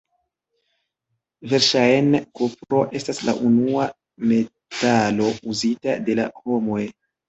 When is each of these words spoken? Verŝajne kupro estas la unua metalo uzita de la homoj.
Verŝajne 1.51 2.23
kupro 2.41 2.81
estas 3.01 3.23
la 3.29 3.37
unua 3.53 3.89
metalo 4.35 5.33
uzita 5.57 6.01
de 6.11 6.23
la 6.23 6.33
homoj. 6.45 6.87